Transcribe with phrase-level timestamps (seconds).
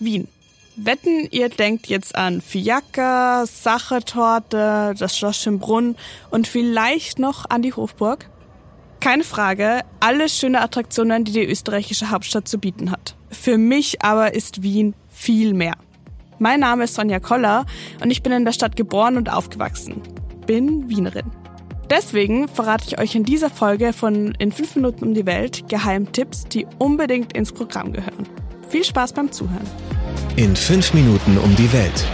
[0.00, 0.28] Wien.
[0.76, 5.96] Wetten, ihr denkt jetzt an Fiaker, Sachertorte, das Schloss Schönbrunn
[6.30, 8.30] und vielleicht noch an die Hofburg?
[9.00, 13.14] Keine Frage, alles schöne Attraktionen, die die österreichische Hauptstadt zu bieten hat.
[13.30, 15.74] Für mich aber ist Wien viel mehr.
[16.38, 17.66] Mein Name ist Sonja Koller
[18.02, 20.00] und ich bin in der Stadt geboren und aufgewachsen.
[20.46, 21.30] Bin Wienerin.
[21.90, 26.44] Deswegen verrate ich euch in dieser Folge von In 5 Minuten um die Welt Geheimtipps,
[26.44, 28.28] die unbedingt ins Programm gehören.
[28.68, 29.66] Viel Spaß beim Zuhören.
[30.36, 32.06] In 5 Minuten um die Welt.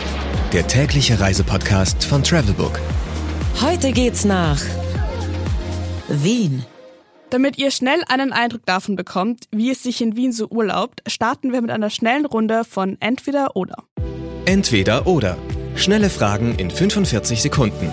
[0.53, 2.81] Der tägliche Reisepodcast von Travelbook.
[3.61, 4.61] Heute geht's nach
[6.09, 6.65] Wien.
[7.31, 11.53] Damit ihr schnell einen Eindruck davon bekommt, wie es sich in Wien so urlaubt, starten
[11.53, 13.85] wir mit einer schnellen Runde von Entweder oder.
[14.47, 15.37] Entweder oder.
[15.75, 17.91] Schnelle Fragen in 45 Sekunden.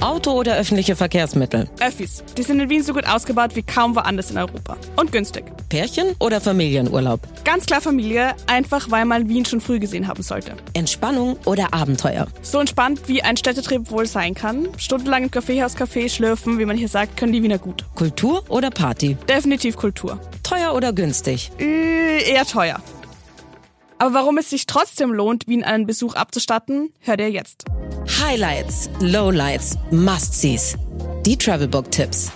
[0.00, 1.68] Auto oder öffentliche Verkehrsmittel?
[1.78, 2.24] Öffis.
[2.36, 4.78] Die sind in Wien so gut ausgebaut wie kaum woanders in Europa.
[4.96, 5.44] Und günstig.
[5.68, 7.20] Pärchen oder Familienurlaub?
[7.44, 10.56] Ganz klar Familie, einfach weil man Wien schon früh gesehen haben sollte.
[10.72, 12.28] Entspannung oder Abenteuer?
[12.40, 14.68] So entspannt wie ein Städtetrip wohl sein kann.
[14.78, 17.84] Stundenlang im Kaffeehaus-Café schlürfen, wie man hier sagt, können die Wiener gut.
[17.94, 19.18] Kultur oder Party?
[19.28, 20.18] Definitiv Kultur.
[20.42, 21.52] Teuer oder günstig?
[21.58, 22.80] Äh, eher teuer.
[23.98, 27.66] Aber warum es sich trotzdem lohnt, Wien einen Besuch abzustatten, hört ihr jetzt.
[28.08, 30.76] Highlights, Lowlights, Must-Sees.
[31.26, 32.32] Die Travelbook-Tipps.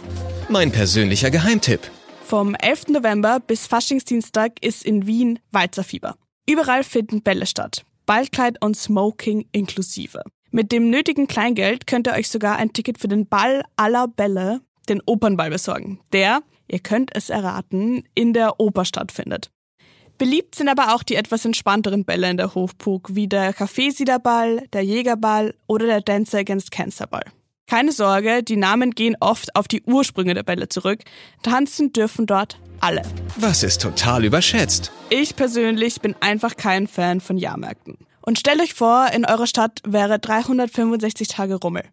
[0.49, 1.81] Mein persönlicher Geheimtipp.
[2.25, 2.89] Vom 11.
[2.89, 6.17] November bis Faschingsdienstag ist in Wien Walzerfieber.
[6.49, 7.85] Überall finden Bälle statt.
[8.07, 10.23] Ballkleid und Smoking inklusive.
[10.51, 14.61] Mit dem nötigen Kleingeld könnt ihr euch sogar ein Ticket für den Ball aller Bälle,
[14.89, 16.01] den Opernball, besorgen.
[16.13, 19.51] Der, ihr könnt es erraten, in der Oper stattfindet.
[20.17, 24.83] Beliebt sind aber auch die etwas entspannteren Bälle in der Hofburg, wie der Kaffeesiederball, der
[24.83, 27.25] Jägerball oder der Dancer Against Cancer Ball.
[27.67, 31.01] Keine Sorge, die Namen gehen oft auf die Ursprünge der Bälle zurück.
[31.43, 33.03] Tanzen dürfen dort alle.
[33.37, 34.93] Was ist total überschätzt?
[35.09, 37.97] Ich persönlich bin einfach kein Fan von Jahrmärkten.
[38.21, 41.85] Und stellt euch vor, in eurer Stadt wäre 365 Tage Rummel.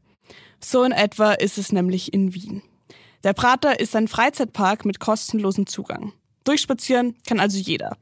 [0.59, 2.62] So in etwa ist es nämlich in Wien.
[3.23, 6.13] Der Prater ist ein Freizeitpark mit kostenlosem Zugang.
[6.44, 7.97] Durchspazieren kann also jeder.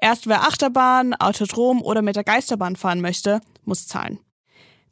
[0.00, 4.20] Erst wer Achterbahn, Autodrom oder mit der Geisterbahn fahren möchte, muss zahlen.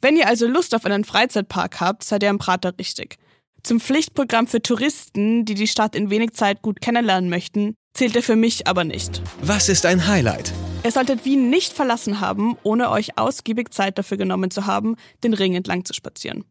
[0.01, 3.19] Wenn ihr also Lust auf einen Freizeitpark habt, seid ihr am Prater richtig.
[3.63, 8.23] Zum Pflichtprogramm für Touristen, die die Stadt in wenig Zeit gut kennenlernen möchten, zählt er
[8.23, 9.23] für mich aber nicht.
[9.41, 10.53] Was ist ein Highlight?
[10.85, 15.35] Ihr solltet Wien nicht verlassen haben, ohne euch ausgiebig Zeit dafür genommen zu haben, den
[15.35, 16.45] Ring entlang zu spazieren.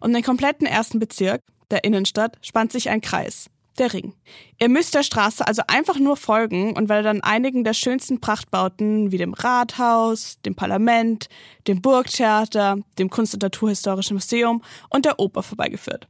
[0.00, 4.14] Um den kompletten ersten Bezirk, der Innenstadt, spannt sich ein Kreis der Ring.
[4.60, 9.12] Ihr müsst der Straße also einfach nur folgen und werdet an einigen der schönsten Prachtbauten
[9.12, 11.28] wie dem Rathaus, dem Parlament,
[11.66, 16.08] dem Burgtheater, dem Kunst- und Naturhistorischen Museum und der Oper vorbeigeführt.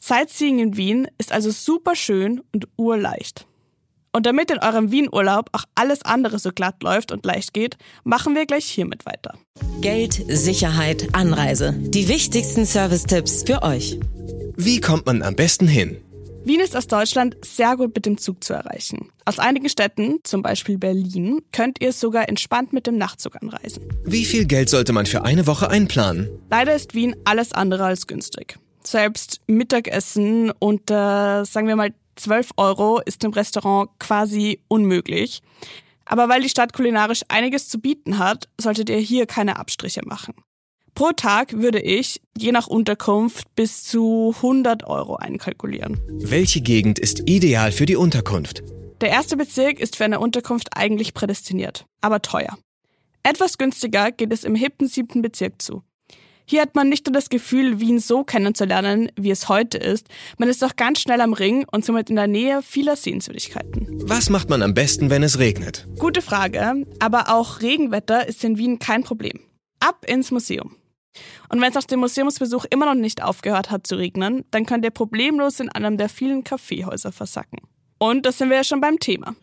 [0.00, 3.46] Sightseeing in Wien ist also super schön und urleicht.
[4.12, 8.36] Und damit in eurem Wien-Urlaub auch alles andere so glatt läuft und leicht geht, machen
[8.36, 9.34] wir gleich hiermit weiter.
[9.80, 11.72] Geld, Sicherheit, Anreise.
[11.72, 13.98] Die wichtigsten Service-Tipps für euch.
[14.56, 15.96] Wie kommt man am besten hin?
[16.46, 19.10] Wien ist aus Deutschland sehr gut mit dem Zug zu erreichen.
[19.24, 23.84] Aus einigen Städten, zum Beispiel Berlin, könnt ihr sogar entspannt mit dem Nachtzug anreisen.
[24.04, 26.28] Wie viel Geld sollte man für eine Woche einplanen?
[26.50, 28.58] Leider ist Wien alles andere als günstig.
[28.82, 35.40] Selbst Mittagessen unter, sagen wir mal, 12 Euro ist im Restaurant quasi unmöglich.
[36.04, 40.34] Aber weil die Stadt kulinarisch einiges zu bieten hat, solltet ihr hier keine Abstriche machen.
[40.94, 46.00] Pro Tag würde ich, je nach Unterkunft, bis zu 100 Euro einkalkulieren.
[46.08, 48.62] Welche Gegend ist ideal für die Unterkunft?
[49.00, 52.56] Der erste Bezirk ist für eine Unterkunft eigentlich prädestiniert, aber teuer.
[53.24, 55.82] Etwas günstiger geht es im hippen siebten Bezirk zu.
[56.46, 60.06] Hier hat man nicht nur das Gefühl, Wien so kennenzulernen, wie es heute ist,
[60.38, 63.88] man ist auch ganz schnell am Ring und somit in der Nähe vieler Sehenswürdigkeiten.
[64.08, 65.88] Was macht man am besten, wenn es regnet?
[65.98, 69.40] Gute Frage, aber auch Regenwetter ist in Wien kein Problem.
[69.80, 70.76] Ab ins Museum.
[71.48, 74.84] Und wenn es nach dem Museumsbesuch immer noch nicht aufgehört hat zu regnen, dann könnt
[74.84, 77.60] ihr problemlos in einem der vielen Kaffeehäuser versacken.
[77.98, 79.34] Und das sind wir ja schon beim Thema.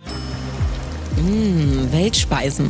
[1.17, 2.69] Mmh, Weltspeisen.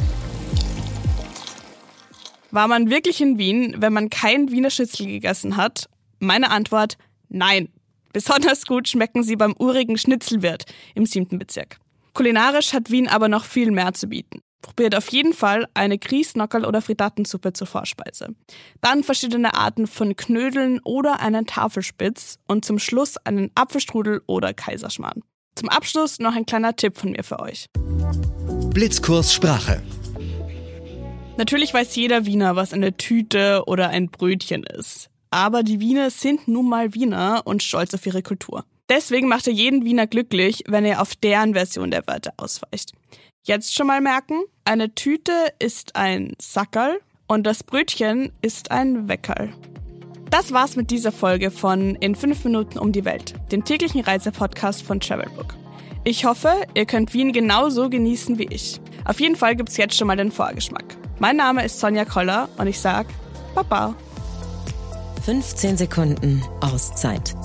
[2.51, 5.89] War man wirklich in Wien, wenn man kein Wiener Schnitzel gegessen hat?
[6.19, 6.97] Meine Antwort,
[7.29, 7.69] nein.
[8.13, 10.65] Besonders gut schmecken sie beim urigen Schnitzelwirt
[10.95, 11.77] im siebten Bezirk.
[12.13, 14.41] Kulinarisch hat Wien aber noch viel mehr zu bieten.
[14.61, 18.35] Probiert auf jeden Fall eine Grießnockerl oder Frittatensuppe zur Vorspeise.
[18.81, 25.23] Dann verschiedene Arten von Knödeln oder einen Tafelspitz und zum Schluss einen Apfelstrudel oder Kaiserschmarrn.
[25.55, 27.67] Zum Abschluss noch ein kleiner Tipp von mir für euch.
[28.73, 29.81] Blitzkurs Sprache.
[31.37, 35.09] Natürlich weiß jeder Wiener, was eine Tüte oder ein Brötchen ist.
[35.31, 38.65] Aber die Wiener sind nun mal Wiener und stolz auf ihre Kultur.
[38.89, 42.91] Deswegen macht er jeden Wiener glücklich, wenn er auf deren Version der Wörter ausweicht.
[43.43, 49.49] Jetzt schon mal merken, eine Tüte ist ein Sackerl und das Brötchen ist ein Weckerl.
[50.29, 54.83] Das war's mit dieser Folge von In 5 Minuten um die Welt, dem täglichen Reisepodcast
[54.83, 55.55] von Travelbook.
[56.03, 58.79] Ich hoffe, ihr könnt Wien genauso genießen wie ich.
[59.05, 60.85] Auf jeden Fall gibt's jetzt schon mal den Vorgeschmack.
[61.17, 63.07] Mein Name ist Sonja Koller und ich sag
[63.55, 63.95] Baba.
[65.25, 67.35] 15 Sekunden Auszeit